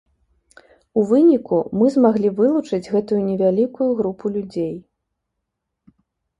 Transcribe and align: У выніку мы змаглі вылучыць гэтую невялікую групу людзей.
У 1.01 1.03
выніку 1.11 1.59
мы 1.81 1.91
змаглі 1.97 2.33
вылучыць 2.41 2.91
гэтую 2.95 3.21
невялікую 3.29 3.89
групу 4.03 4.35
людзей. 4.41 4.75